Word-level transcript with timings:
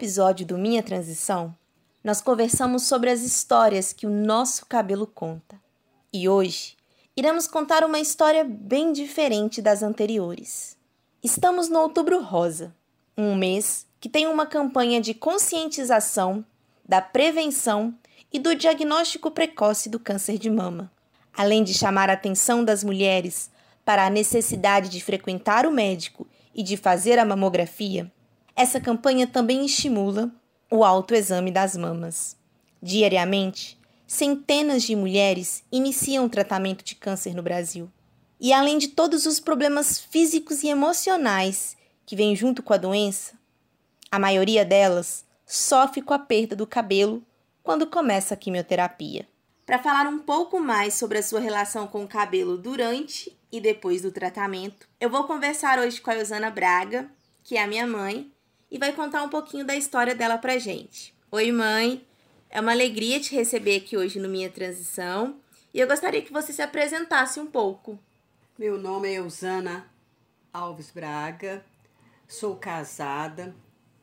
Episódio 0.00 0.46
do 0.46 0.56
Minha 0.56 0.82
Transição, 0.82 1.54
nós 2.02 2.22
conversamos 2.22 2.84
sobre 2.84 3.10
as 3.10 3.20
histórias 3.20 3.92
que 3.92 4.06
o 4.06 4.10
nosso 4.10 4.64
cabelo 4.64 5.06
conta. 5.06 5.60
E 6.10 6.26
hoje 6.26 6.74
iremos 7.14 7.46
contar 7.46 7.84
uma 7.84 8.00
história 8.00 8.42
bem 8.42 8.94
diferente 8.94 9.60
das 9.60 9.82
anteriores. 9.82 10.74
Estamos 11.22 11.68
no 11.68 11.80
Outubro 11.80 12.22
Rosa, 12.22 12.74
um 13.14 13.34
mês 13.34 13.86
que 14.00 14.08
tem 14.08 14.26
uma 14.26 14.46
campanha 14.46 15.02
de 15.02 15.12
conscientização 15.12 16.42
da 16.88 17.02
prevenção 17.02 17.94
e 18.32 18.38
do 18.38 18.54
diagnóstico 18.54 19.30
precoce 19.30 19.90
do 19.90 20.00
câncer 20.00 20.38
de 20.38 20.48
mama, 20.48 20.90
além 21.36 21.62
de 21.62 21.74
chamar 21.74 22.08
a 22.08 22.14
atenção 22.14 22.64
das 22.64 22.82
mulheres 22.82 23.50
para 23.84 24.06
a 24.06 24.10
necessidade 24.10 24.88
de 24.88 25.04
frequentar 25.04 25.66
o 25.66 25.70
médico 25.70 26.26
e 26.54 26.62
de 26.62 26.78
fazer 26.78 27.18
a 27.18 27.24
mamografia. 27.26 28.10
Essa 28.54 28.80
campanha 28.80 29.26
também 29.26 29.64
estimula 29.64 30.30
o 30.70 30.84
autoexame 30.84 31.50
das 31.50 31.76
mamas. 31.76 32.36
Diariamente, 32.82 33.78
centenas 34.06 34.82
de 34.82 34.96
mulheres 34.96 35.62
iniciam 35.70 36.28
tratamento 36.28 36.84
de 36.84 36.94
câncer 36.94 37.34
no 37.34 37.42
Brasil. 37.42 37.90
E 38.40 38.52
além 38.52 38.78
de 38.78 38.88
todos 38.88 39.26
os 39.26 39.38
problemas 39.38 39.98
físicos 39.98 40.62
e 40.62 40.68
emocionais 40.68 41.76
que 42.06 42.16
vêm 42.16 42.34
junto 42.34 42.62
com 42.62 42.72
a 42.72 42.78
doença, 42.78 43.34
a 44.10 44.18
maioria 44.18 44.64
delas 44.64 45.24
sofre 45.46 46.00
com 46.00 46.14
a 46.14 46.18
perda 46.18 46.56
do 46.56 46.66
cabelo 46.66 47.22
quando 47.62 47.86
começa 47.86 48.34
a 48.34 48.36
quimioterapia. 48.36 49.28
Para 49.66 49.78
falar 49.78 50.08
um 50.08 50.18
pouco 50.18 50.58
mais 50.58 50.94
sobre 50.94 51.18
a 51.18 51.22
sua 51.22 51.38
relação 51.38 51.86
com 51.86 52.02
o 52.02 52.08
cabelo 52.08 52.56
durante 52.56 53.38
e 53.52 53.60
depois 53.60 54.02
do 54.02 54.10
tratamento, 54.10 54.88
eu 55.00 55.10
vou 55.10 55.24
conversar 55.24 55.78
hoje 55.78 56.00
com 56.00 56.10
a 56.10 56.14
Rosana 56.14 56.50
Braga, 56.50 57.08
que 57.44 57.56
é 57.56 57.62
a 57.62 57.68
minha 57.68 57.86
mãe 57.86 58.32
e 58.70 58.78
vai 58.78 58.92
contar 58.92 59.22
um 59.22 59.28
pouquinho 59.28 59.64
da 59.64 59.74
história 59.74 60.14
dela 60.14 60.38
pra 60.38 60.58
gente. 60.58 61.14
Oi, 61.30 61.50
mãe! 61.50 62.06
É 62.48 62.60
uma 62.60 62.72
alegria 62.72 63.20
te 63.20 63.34
receber 63.34 63.76
aqui 63.76 63.96
hoje 63.96 64.18
no 64.18 64.28
Minha 64.28 64.50
Transição 64.50 65.40
e 65.72 65.80
eu 65.80 65.86
gostaria 65.86 66.22
que 66.22 66.32
você 66.32 66.52
se 66.52 66.62
apresentasse 66.62 67.38
um 67.38 67.46
pouco. 67.46 67.98
Meu 68.58 68.76
nome 68.76 69.08
é 69.08 69.18
Eusana 69.18 69.88
Alves 70.52 70.90
Braga, 70.90 71.64
sou 72.26 72.56
casada, 72.56 73.54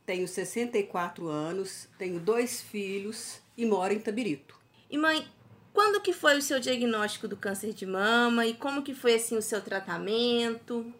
tenho 0.06 0.26
64 0.26 1.28
anos, 1.28 1.88
tenho 1.98 2.18
dois 2.18 2.60
filhos 2.60 3.40
e 3.56 3.66
moro 3.66 3.92
em 3.92 4.00
Tabirito. 4.00 4.58
E 4.90 4.96
mãe, 4.96 5.26
quando 5.74 6.00
que 6.00 6.14
foi 6.14 6.38
o 6.38 6.42
seu 6.42 6.58
diagnóstico 6.58 7.28
do 7.28 7.36
câncer 7.36 7.74
de 7.74 7.84
mama 7.84 8.46
e 8.46 8.54
como 8.54 8.82
que 8.82 8.94
foi 8.94 9.14
assim 9.14 9.36
o 9.36 9.42
seu 9.42 9.60
tratamento? 9.60 10.92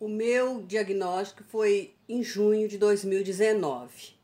O 0.00 0.06
meu 0.06 0.62
diagnóstico 0.62 1.42
foi 1.48 1.96
em 2.08 2.22
junho 2.22 2.68
de 2.68 2.78
2019. 2.78 4.14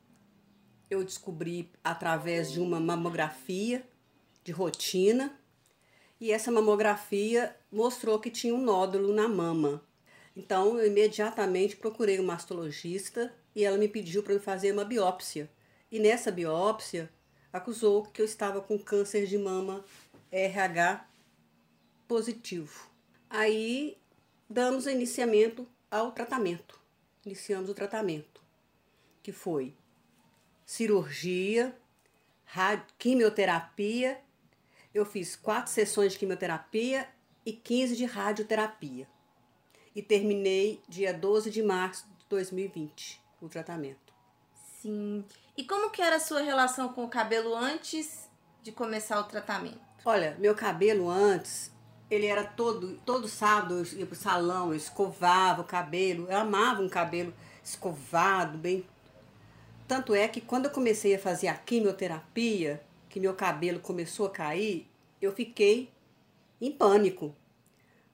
Eu 0.88 1.02
descobri 1.02 1.68
através 1.82 2.52
de 2.52 2.60
uma 2.60 2.78
mamografia 2.78 3.84
de 4.44 4.52
rotina 4.52 5.36
e 6.20 6.30
essa 6.30 6.52
mamografia 6.52 7.56
mostrou 7.72 8.20
que 8.20 8.30
tinha 8.30 8.54
um 8.54 8.62
nódulo 8.62 9.12
na 9.12 9.26
mama. 9.26 9.82
Então 10.36 10.78
eu 10.78 10.86
imediatamente 10.86 11.74
procurei 11.74 12.20
um 12.20 12.24
mastologista 12.24 13.34
e 13.52 13.64
ela 13.64 13.76
me 13.76 13.88
pediu 13.88 14.22
para 14.22 14.38
fazer 14.38 14.70
uma 14.70 14.84
biópsia. 14.84 15.50
E 15.90 15.98
nessa 15.98 16.30
biópsia 16.30 17.10
acusou 17.52 18.04
que 18.04 18.22
eu 18.22 18.26
estava 18.26 18.60
com 18.60 18.78
câncer 18.78 19.26
de 19.26 19.36
mama 19.36 19.84
RH 20.30 21.04
positivo. 22.06 22.88
Aí 23.28 23.98
damos 24.48 24.86
iniciamento 24.86 25.66
ao 25.90 26.12
tratamento. 26.12 26.80
Iniciamos 27.24 27.70
o 27.70 27.74
tratamento, 27.74 28.42
que 29.22 29.32
foi 29.32 29.74
cirurgia, 30.64 31.76
quimioterapia. 32.98 34.20
Eu 34.92 35.04
fiz 35.04 35.34
quatro 35.34 35.72
sessões 35.72 36.12
de 36.12 36.18
quimioterapia 36.18 37.08
e 37.44 37.52
15 37.52 37.96
de 37.96 38.04
radioterapia. 38.04 39.08
E 39.94 40.02
terminei 40.02 40.82
dia 40.88 41.12
12 41.12 41.50
de 41.50 41.62
março 41.62 42.06
de 42.18 42.26
2020 42.28 43.22
o 43.40 43.48
tratamento. 43.48 44.12
Sim. 44.80 45.24
E 45.56 45.64
como 45.64 45.90
que 45.90 46.02
era 46.02 46.16
a 46.16 46.20
sua 46.20 46.40
relação 46.40 46.92
com 46.92 47.04
o 47.04 47.08
cabelo 47.08 47.54
antes 47.54 48.28
de 48.62 48.72
começar 48.72 49.20
o 49.20 49.24
tratamento? 49.24 49.80
Olha, 50.04 50.36
meu 50.38 50.54
cabelo 50.54 51.08
antes 51.08 51.72
ele 52.10 52.26
era 52.26 52.44
todo, 52.44 52.98
todo 53.04 53.28
sábado 53.28 53.78
eu 53.78 53.98
ia 53.98 54.06
pro 54.06 54.14
salão, 54.14 54.68
eu 54.68 54.76
escovava 54.76 55.62
o 55.62 55.64
cabelo, 55.64 56.26
eu 56.30 56.38
amava 56.38 56.82
um 56.82 56.88
cabelo 56.88 57.32
escovado, 57.62 58.58
bem. 58.58 58.84
Tanto 59.88 60.14
é 60.14 60.28
que 60.28 60.40
quando 60.40 60.66
eu 60.66 60.70
comecei 60.70 61.14
a 61.14 61.18
fazer 61.18 61.48
a 61.48 61.54
quimioterapia, 61.54 62.82
que 63.08 63.20
meu 63.20 63.34
cabelo 63.34 63.80
começou 63.80 64.26
a 64.26 64.30
cair, 64.30 64.86
eu 65.20 65.32
fiquei 65.32 65.90
em 66.60 66.70
pânico. 66.70 67.34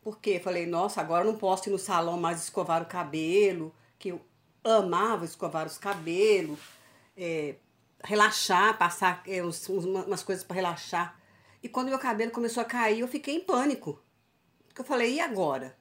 Porque 0.03 0.41
falei, 0.41 0.67
nossa, 0.67 1.01
agora 1.01 1.25
eu 1.25 1.33
não 1.33 1.39
posso 1.39 1.69
ir 1.69 1.73
no 1.73 1.79
salão 1.79 2.19
mais 2.19 2.43
escovar 2.43 2.83
o 2.83 2.87
cabelo, 2.87 3.75
que 3.99 4.11
eu 4.11 4.21
amava 4.65 5.25
escovar 5.25 5.67
os 5.67 5.79
cabelos, 5.79 6.59
é, 7.17 7.55
relaxar, 8.03 8.79
passar 8.79 9.23
é, 9.27 9.43
umas 9.43 10.23
coisas 10.23 10.45
para 10.45 10.57
relaxar. 10.57 11.20
E 11.63 11.69
quando 11.69 11.89
meu 11.89 11.99
cabelo 11.99 12.31
começou 12.31 12.63
a 12.63 12.67
cair, 12.67 13.01
eu 13.01 13.09
fiquei 13.09 13.37
em 13.37 13.41
pânico. 13.41 14.03
Porque 14.67 14.81
eu 14.81 14.85
falei, 14.85 15.15
e 15.15 15.21
agora? 15.21 15.77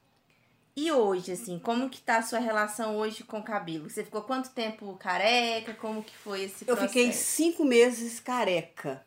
E 0.75 0.91
hoje, 0.91 1.33
assim, 1.33 1.59
como 1.59 1.89
que 1.89 2.01
tá 2.01 2.17
a 2.17 2.21
sua 2.21 2.39
relação 2.39 2.97
hoje 2.97 3.23
com 3.23 3.39
o 3.39 3.43
cabelo? 3.43 3.89
Você 3.89 4.03
ficou 4.03 4.21
quanto 4.21 4.51
tempo 4.51 4.95
careca? 4.97 5.73
Como 5.73 6.03
que 6.03 6.15
foi 6.15 6.43
esse 6.43 6.63
processo? 6.63 6.85
Eu 6.85 6.87
fiquei 6.87 7.11
cinco 7.11 7.65
meses 7.65 8.19
careca. 8.19 9.05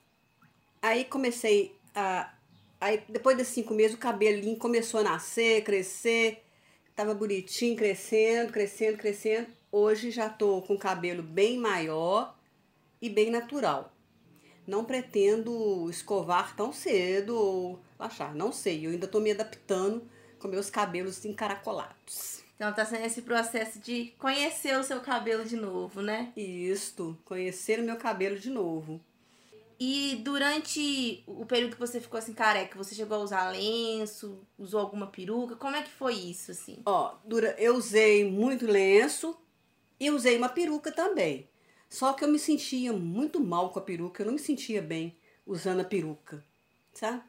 Aí 0.81 1.05
comecei 1.05 1.75
a... 1.95 2.33
Aí 2.81 3.03
depois 3.09 3.37
desses 3.37 3.55
cinco 3.55 3.73
meses 3.73 3.95
o 3.95 3.99
cabelinho 3.99 4.59
começou 4.59 5.01
a 5.01 5.05
nascer, 5.05 5.63
crescer. 5.63 6.43
Tava 6.95 7.15
bonitinho, 7.15 7.77
crescendo, 7.77 8.53
crescendo, 8.53 8.99
crescendo. 8.99 9.47
Hoje 9.71 10.11
já 10.11 10.29
tô 10.29 10.61
com 10.63 10.75
o 10.75 10.79
cabelo 10.79 11.23
bem 11.23 11.57
maior 11.57 12.37
e 13.01 13.09
bem 13.09 13.31
natural. 13.31 13.91
Não 14.67 14.85
pretendo 14.85 15.89
escovar 15.91 16.55
tão 16.55 16.73
cedo 16.73 17.37
ou 17.37 17.81
achar, 17.99 18.35
não 18.35 18.53
sei. 18.53 18.87
Eu 18.87 18.91
ainda 18.91 19.07
estou 19.07 19.21
me 19.21 19.31
adaptando 19.31 20.03
com 20.39 20.49
meus 20.49 20.71
cabelos 20.71 21.25
encaracolados. 21.25 22.43
Então 22.57 22.73
tá 22.73 22.85
sendo 22.85 23.05
esse 23.05 23.23
processo 23.23 23.81
de 23.81 24.15
conhecer 24.19 24.79
o 24.79 24.85
seu 24.85 25.01
cabelo 25.01 25.45
de 25.45 25.57
novo, 25.57 26.01
né? 26.01 26.33
Isto, 26.37 27.19
conhecer 27.25 27.81
o 27.81 27.83
meu 27.83 27.97
cabelo 27.97 28.39
de 28.39 28.51
novo. 28.51 29.01
E 29.81 30.21
durante 30.23 31.25
o 31.27 31.45
período 31.45 31.75
que 31.75 31.81
você 31.81 32.01
ficou 32.01 32.17
assim 32.17 32.33
careca, 32.33 32.79
você 32.79 32.95
chegou 32.95 33.17
a 33.19 33.21
usar 33.21 33.51
lenço, 33.51 34.39
usou 34.57 34.79
alguma 34.79 35.09
peruca? 35.09 35.57
Como 35.57 35.75
é 35.75 35.83
que 35.83 35.91
foi 35.91 36.15
isso, 36.15 36.53
assim? 36.53 36.79
Ó, 36.87 37.17
dura, 37.25 37.57
eu 37.59 37.75
usei 37.75 38.31
muito 38.31 38.65
lenço 38.65 39.37
e 39.99 40.09
usei 40.09 40.39
uma 40.39 40.49
peruca 40.49 40.93
também. 40.93 41.49
Só 41.93 42.15
que 42.15 42.25
eu 42.25 42.29
me 42.29 42.39
sentia 42.39 42.91
muito 42.91 43.39
mal 43.39 43.69
com 43.69 43.79
a 43.79 43.83
peruca, 43.83 44.23
eu 44.23 44.27
não 44.27 44.33
me 44.33 44.39
sentia 44.39 44.81
bem 44.81 45.15
usando 45.47 45.81
a 45.81 45.85
peruca, 45.85 46.43
sabe? 46.95 47.23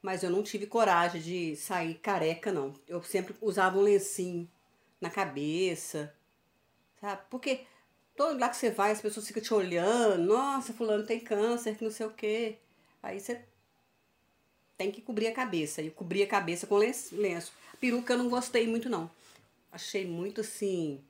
Mas 0.00 0.22
eu 0.22 0.30
não 0.30 0.40
tive 0.40 0.68
coragem 0.68 1.20
de 1.20 1.56
sair 1.56 1.94
careca, 1.94 2.52
não. 2.52 2.72
Eu 2.86 3.02
sempre 3.02 3.34
usava 3.40 3.76
um 3.76 3.82
lencinho 3.82 4.48
na 5.00 5.10
cabeça, 5.10 6.14
sabe? 7.00 7.22
Porque 7.28 7.66
todo 8.16 8.34
lugar 8.34 8.50
que 8.50 8.56
você 8.56 8.70
vai, 8.70 8.92
as 8.92 9.00
pessoas 9.00 9.26
ficam 9.26 9.42
te 9.42 9.52
olhando, 9.52 10.22
nossa, 10.22 10.72
fulano 10.72 11.04
tem 11.04 11.18
câncer, 11.18 11.76
que 11.76 11.82
não 11.82 11.90
sei 11.90 12.06
o 12.06 12.12
quê. 12.12 12.56
Aí 13.02 13.18
você 13.18 13.44
tem 14.76 14.92
que 14.92 15.02
cobrir 15.02 15.26
a 15.26 15.34
cabeça. 15.34 15.82
E 15.82 15.86
eu 15.86 15.92
cobri 15.92 16.22
a 16.22 16.28
cabeça 16.28 16.68
com 16.68 16.76
lenço. 16.76 17.52
A 17.74 17.76
peruca 17.78 18.12
eu 18.12 18.18
não 18.18 18.28
gostei 18.28 18.64
muito, 18.68 18.88
não. 18.88 19.10
Achei 19.72 20.06
muito 20.06 20.40
assim 20.40 21.02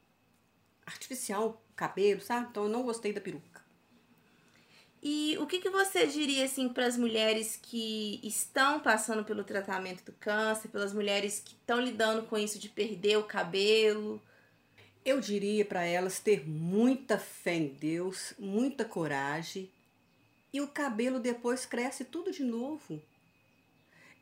artificial 0.87 1.63
cabelo, 1.79 2.21
sabe? 2.21 2.49
Então 2.51 2.65
eu 2.65 2.69
não 2.69 2.83
gostei 2.83 3.13
da 3.13 3.21
peruca. 3.21 3.63
E 5.01 5.39
o 5.39 5.47
que, 5.47 5.61
que 5.61 5.71
você 5.71 6.09
diria 6.09 6.45
assim 6.45 6.69
para 6.69 6.85
as 6.85 6.97
mulheres 6.97 7.57
que 7.63 8.21
estão 8.23 8.81
passando 8.81 9.25
pelo 9.25 9.45
tratamento 9.45 10.05
do 10.05 10.13
câncer, 10.13 10.69
pelas 10.69 10.93
mulheres 10.93 11.41
que 11.45 11.53
estão 11.53 11.81
lidando 11.81 12.25
com 12.25 12.37
isso 12.37 12.59
de 12.59 12.69
perder 12.69 13.17
o 13.17 13.23
cabelo? 13.23 14.21
Eu 15.05 15.21
diria 15.21 15.65
para 15.65 15.85
elas 15.85 16.19
ter 16.19 16.49
muita 16.49 17.17
fé 17.17 17.55
em 17.55 17.69
Deus, 17.69 18.35
muita 18.39 18.85
coragem 18.85 19.71
e 20.53 20.61
o 20.61 20.67
cabelo 20.67 21.21
depois 21.21 21.65
cresce 21.65 22.05
tudo 22.05 22.33
de 22.33 22.43
novo. 22.43 23.01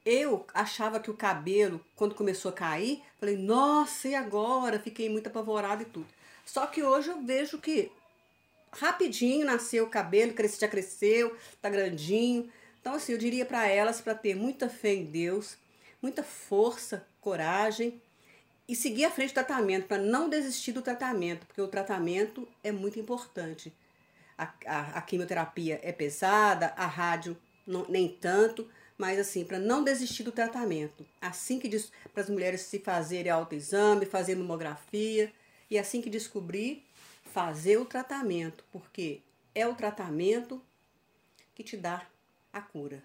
Eu 0.07 0.47
achava 0.55 1.01
que 1.01 1.11
o 1.11 1.17
cabelo, 1.17 1.85
quando 1.97 2.15
começou 2.15 2.51
a 2.51 2.55
cair, 2.55 3.03
falei, 3.19 3.37
nossa, 3.37 4.07
e 4.07 4.15
agora? 4.15 4.79
Fiquei 4.79 5.11
muito 5.11 5.27
apavorada 5.27 5.83
e 5.83 5.87
tudo. 5.87 6.07
Só 6.45 6.65
que 6.69 6.81
hoje 6.81 7.09
eu 7.09 7.21
vejo 7.25 7.59
que 7.59 7.91
rapidinho 8.71 9.45
nasceu 9.45 9.83
o 9.83 9.91
cabelo, 9.91 10.33
cresce, 10.33 10.61
já 10.61 10.69
cresceu, 10.69 11.37
tá 11.61 11.69
grandinho. 11.69 12.49
Então, 12.81 12.95
assim, 12.95 13.13
eu 13.13 13.19
diria 13.19 13.45
para 13.45 13.67
elas 13.67 14.01
para 14.01 14.15
ter 14.15 14.37
muita 14.37 14.69
fé 14.69 14.95
em 14.95 15.07
Deus, 15.07 15.57
muita 16.01 16.23
força, 16.23 17.05
coragem 17.21 18.01
e 18.69 18.77
seguir 18.77 19.07
à 19.07 19.11
frente 19.11 19.31
do 19.31 19.35
tratamento, 19.35 19.89
para 19.89 19.99
não 19.99 20.29
desistir 20.29 20.71
do 20.71 20.83
tratamento, 20.83 21.47
porque 21.47 21.61
o 21.61 21.67
tratamento 21.67 22.47
é 22.63 22.71
muito 22.71 23.01
importante. 23.01 23.73
A, 24.39 24.53
a, 24.67 24.81
a 24.99 25.03
quimioterapia 25.03 25.81
é 25.83 25.91
pesada, 25.91 26.73
a 26.77 26.87
rádio 26.87 27.37
não, 27.67 27.85
nem 27.89 28.09
tanto, 28.09 28.69
mas 28.99 29.19
assim, 29.19 29.45
para 29.45 29.59
não 29.59 29.85
desistir 29.85 30.23
do 30.23 30.33
tratamento. 30.33 31.07
Assim 31.21 31.59
que 31.59 31.69
para 32.13 32.23
as 32.23 32.31
mulheres 32.31 32.63
se 32.63 32.79
fazerem 32.79 33.31
autoexame, 33.31 34.07
fazer 34.07 34.35
mamografia, 34.35 35.33
e 35.71 35.79
assim 35.79 36.01
que 36.01 36.09
descobrir, 36.09 36.85
fazer 37.25 37.77
o 37.77 37.85
tratamento, 37.85 38.65
porque 38.73 39.21
é 39.55 39.67
o 39.67 39.75
tratamento 39.75 40.63
que 41.55 41.63
te 41.63 41.77
dá 41.77 42.07
a 42.53 42.61
cura. 42.61 43.03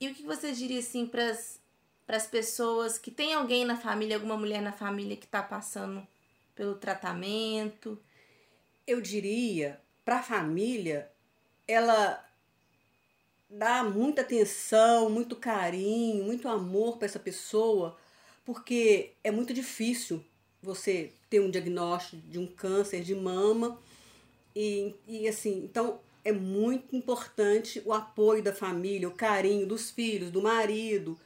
E 0.00 0.08
o 0.08 0.14
que 0.14 0.22
você 0.22 0.52
diria 0.52 0.80
assim 0.80 1.06
para 1.06 1.30
as 2.08 2.26
pessoas 2.26 2.98
que 2.98 3.10
tem 3.10 3.34
alguém 3.34 3.64
na 3.64 3.76
família, 3.76 4.16
alguma 4.16 4.36
mulher 4.36 4.60
na 4.60 4.72
família 4.72 5.16
que 5.16 5.26
está 5.26 5.42
passando 5.42 6.06
pelo 6.54 6.74
tratamento? 6.74 7.98
Eu 8.86 9.00
diria 9.00 9.80
para 10.04 10.18
a 10.18 10.22
família, 10.22 11.10
ela 11.68 12.24
dá 13.50 13.82
muita 13.82 14.22
atenção, 14.22 15.10
muito 15.10 15.34
carinho, 15.34 16.24
muito 16.24 16.48
amor 16.48 16.96
para 16.96 17.06
essa 17.06 17.18
pessoa, 17.18 17.96
porque 18.44 19.12
é 19.24 19.30
muito 19.30 19.52
difícil 19.52 20.24
você 20.62 21.12
ter 21.28 21.40
um 21.40 21.50
diagnóstico 21.50 22.22
de 22.28 22.38
um 22.38 22.46
câncer 22.46 23.02
de 23.02 23.14
mama. 23.14 23.78
E, 24.54 24.94
e 25.06 25.26
assim, 25.26 25.64
então 25.64 26.00
é 26.24 26.32
muito 26.32 26.94
importante 26.94 27.82
o 27.84 27.92
apoio 27.92 28.42
da 28.42 28.54
família, 28.54 29.08
o 29.08 29.14
carinho 29.14 29.66
dos 29.66 29.90
filhos, 29.90 30.30
do 30.30 30.42
marido, 30.42 31.18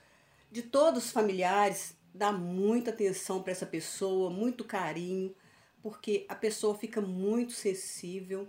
de 0.50 0.62
todos 0.62 1.06
os 1.06 1.10
familiares, 1.10 1.94
dá 2.14 2.32
muita 2.32 2.90
atenção 2.90 3.42
para 3.42 3.52
essa 3.52 3.66
pessoa, 3.66 4.30
muito 4.30 4.64
carinho, 4.64 5.34
porque 5.82 6.24
a 6.28 6.34
pessoa 6.34 6.74
fica 6.76 7.00
muito 7.00 7.52
sensível 7.52 8.48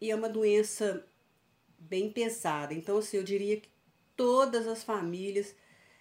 e 0.00 0.10
é 0.10 0.16
uma 0.16 0.28
doença 0.28 1.04
bem 1.78 2.10
pesada. 2.10 2.74
Então, 2.74 2.98
assim, 2.98 3.16
eu 3.16 3.22
diria 3.22 3.56
que 3.60 3.68
todas 4.16 4.66
as 4.66 4.82
famílias, 4.82 5.54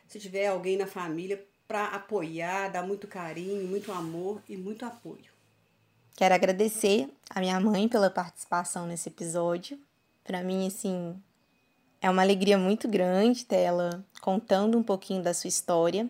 se 0.08 0.20
tiver 0.20 0.48
alguém 0.48 0.78
na 0.78 0.88
família, 0.88 1.46
para 1.68 1.86
apoiar, 1.88 2.70
dar 2.70 2.84
muito 2.84 3.08
carinho, 3.08 3.68
muito 3.68 3.92
amor 3.92 4.42
e 4.48 4.56
muito 4.56 4.86
apoio. 4.86 5.38
Quero 6.16 6.34
agradecer 6.34 7.10
a 7.30 7.40
minha 7.40 7.60
mãe 7.60 7.88
pela 7.88 8.10
participação 8.10 8.88
nesse 8.88 9.10
episódio. 9.10 9.78
Para 10.24 10.42
mim, 10.42 10.66
assim, 10.66 11.22
é 12.02 12.10
uma 12.10 12.22
alegria 12.22 12.58
muito 12.58 12.88
grande 12.88 13.46
ter 13.46 13.58
ela 13.58 14.04
contando 14.22 14.78
um 14.78 14.84
pouquinho 14.84 15.22
da 15.22 15.34
sua 15.34 15.48
história. 15.48 16.10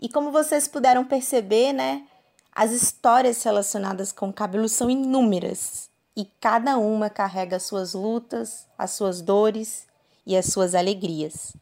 E 0.00 0.08
como 0.08 0.32
vocês 0.32 0.66
puderam 0.66 1.04
perceber, 1.04 1.72
né, 1.72 2.06
as 2.50 2.72
histórias 2.72 3.42
relacionadas 3.42 4.10
com 4.10 4.32
cabelo 4.32 4.68
são 4.68 4.90
inúmeras 4.90 5.90
e 6.16 6.24
cada 6.40 6.76
uma 6.78 7.08
carrega 7.08 7.56
as 7.56 7.64
suas 7.64 7.94
lutas, 7.94 8.66
as 8.76 8.90
suas 8.92 9.20
dores 9.20 9.86
e 10.26 10.36
as 10.36 10.46
suas 10.46 10.74
alegrias. 10.74 11.54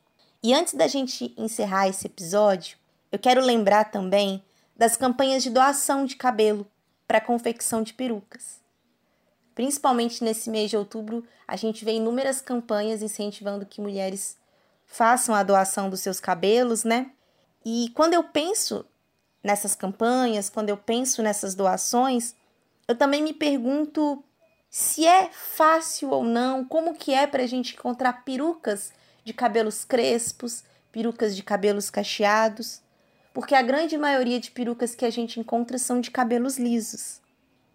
E 0.42 0.54
antes 0.54 0.74
da 0.74 0.86
gente 0.86 1.34
encerrar 1.36 1.88
esse 1.88 2.06
episódio, 2.06 2.76
eu 3.10 3.18
quero 3.18 3.40
lembrar 3.40 3.90
também 3.90 4.42
das 4.76 4.96
campanhas 4.96 5.42
de 5.42 5.50
doação 5.50 6.04
de 6.04 6.16
cabelo 6.16 6.66
para 7.06 7.20
confecção 7.20 7.82
de 7.82 7.92
perucas. 7.92 8.60
Principalmente 9.54 10.22
nesse 10.22 10.48
mês 10.48 10.70
de 10.70 10.76
outubro, 10.76 11.24
a 11.46 11.56
gente 11.56 11.84
vê 11.84 11.94
inúmeras 11.94 12.40
campanhas 12.40 13.02
incentivando 13.02 13.66
que 13.66 13.80
mulheres 13.80 14.36
façam 14.86 15.34
a 15.34 15.42
doação 15.42 15.90
dos 15.90 16.00
seus 16.00 16.20
cabelos, 16.20 16.84
né? 16.84 17.10
E 17.64 17.90
quando 17.94 18.14
eu 18.14 18.22
penso 18.22 18.84
nessas 19.42 19.74
campanhas, 19.74 20.48
quando 20.48 20.68
eu 20.68 20.76
penso 20.76 21.22
nessas 21.22 21.54
doações, 21.54 22.34
eu 22.86 22.94
também 22.94 23.22
me 23.22 23.32
pergunto 23.32 24.22
se 24.70 25.06
é 25.06 25.30
fácil 25.32 26.10
ou 26.10 26.22
não, 26.22 26.64
como 26.64 26.94
que 26.94 27.14
é 27.14 27.26
para 27.26 27.42
a 27.42 27.46
gente 27.46 27.74
encontrar 27.74 28.24
perucas 28.24 28.92
de 29.24 29.32
cabelos 29.32 29.84
crespos, 29.84 30.62
perucas 30.92 31.34
de 31.34 31.42
cabelos 31.42 31.90
cacheados, 31.90 32.82
porque 33.32 33.54
a 33.54 33.62
grande 33.62 33.96
maioria 33.96 34.40
de 34.40 34.50
perucas 34.50 34.94
que 34.94 35.04
a 35.04 35.10
gente 35.10 35.38
encontra 35.40 35.78
são 35.78 36.00
de 36.00 36.10
cabelos 36.10 36.58
lisos. 36.58 37.20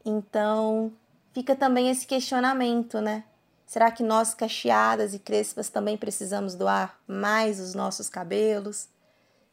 Então, 0.05 0.91
fica 1.33 1.55
também 1.55 1.89
esse 1.89 2.05
questionamento, 2.05 2.99
né? 2.99 3.23
Será 3.65 3.89
que 3.89 4.03
nós 4.03 4.33
cacheadas 4.33 5.13
e 5.13 5.19
crespas 5.19 5.69
também 5.69 5.97
precisamos 5.97 6.53
doar 6.53 6.99
mais 7.07 7.59
os 7.59 7.73
nossos 7.73 8.09
cabelos? 8.09 8.87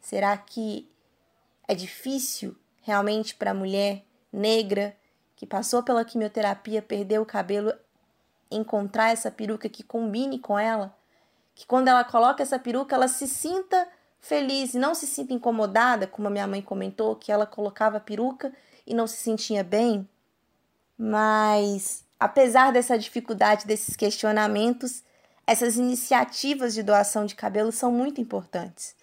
Será 0.00 0.36
que 0.36 0.90
é 1.66 1.75
difícil 1.75 2.56
realmente 2.82 3.34
para 3.34 3.52
a 3.52 3.54
mulher 3.54 4.04
negra 4.32 4.96
que 5.40 5.46
passou 5.46 5.82
pela 5.82 6.04
quimioterapia, 6.04 6.82
perdeu 6.82 7.22
o 7.22 7.26
cabelo, 7.26 7.72
encontrar 8.50 9.10
essa 9.10 9.31
peruca 9.31 9.70
que 9.70 9.82
combine 9.82 10.38
com 10.38 10.58
ela, 10.58 10.94
que 11.54 11.66
quando 11.66 11.88
ela 11.88 12.04
coloca 12.04 12.42
essa 12.42 12.58
peruca, 12.58 12.94
ela 12.94 13.08
se 13.08 13.26
sinta 13.26 13.88
feliz 14.20 14.75
e 14.75 14.78
não 14.78 14.94
se 14.94 15.06
sinta 15.06 15.32
incomodada, 15.32 16.06
como 16.06 16.28
a 16.28 16.31
minha 16.31 16.46
mãe 16.46 16.60
comentou, 16.60 17.16
que 17.16 17.32
ela 17.32 17.46
colocava 17.46 17.96
a 17.96 18.00
peruca 18.00 18.52
e 18.87 18.92
não 18.92 19.06
se 19.06 19.16
sentia 19.16 19.64
bem. 19.64 20.06
Mas, 20.98 22.04
apesar 22.19 22.70
dessa 22.70 22.98
dificuldade, 22.98 23.66
desses 23.66 23.96
questionamentos, 23.96 25.02
essas 25.46 25.78
iniciativas 25.78 26.75
de 26.75 26.82
doação 26.82 27.25
de 27.25 27.34
cabelo 27.34 27.72
são 27.72 27.90
muito 27.90 28.20
importantes, 28.20 28.94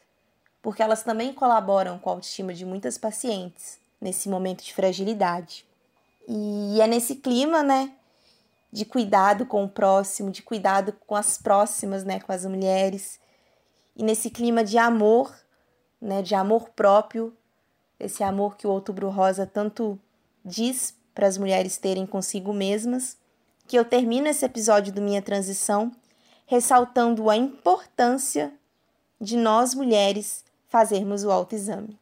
porque 0.61 0.83
elas 0.83 1.01
também 1.01 1.33
colaboram 1.33 1.97
com 1.97 2.11
a 2.11 2.13
autoestima 2.13 2.53
de 2.53 2.63
muitas 2.63 2.95
pacientes 2.95 3.79
nesse 3.99 4.29
momento 4.29 4.63
de 4.63 4.71
fragilidade. 4.71 5.65
E 6.27 6.81
é 6.81 6.87
nesse 6.87 7.15
clima, 7.15 7.63
né, 7.63 7.93
de 8.71 8.83
cuidado 8.83 9.45
com 9.45 9.63
o 9.63 9.69
próximo, 9.69 10.29
de 10.29 10.41
cuidado 10.41 10.93
com 11.05 11.15
as 11.15 11.37
próximas, 11.37 12.03
né, 12.03 12.19
com 12.19 12.31
as 12.31 12.45
mulheres, 12.45 13.19
e 13.95 14.03
nesse 14.03 14.29
clima 14.29 14.63
de 14.63 14.77
amor, 14.77 15.33
né, 16.01 16.21
de 16.21 16.35
amor 16.35 16.69
próprio, 16.69 17.35
esse 17.99 18.23
amor 18.23 18.57
que 18.57 18.67
o 18.67 18.69
Outubro 18.69 19.09
Rosa 19.09 19.47
tanto 19.47 19.99
diz 20.43 20.93
para 21.15 21.27
as 21.27 21.37
mulheres 21.37 21.77
terem 21.77 22.05
consigo 22.05 22.53
mesmas, 22.53 23.17
que 23.65 23.77
eu 23.77 23.83
termino 23.83 24.27
esse 24.27 24.45
episódio 24.45 24.93
do 24.93 25.01
Minha 25.01 25.21
Transição 25.21 25.91
ressaltando 26.45 27.29
a 27.29 27.35
importância 27.35 28.53
de 29.19 29.35
nós 29.35 29.73
mulheres 29.73 30.45
fazermos 30.67 31.23
o 31.23 31.31
autoexame. 31.31 31.99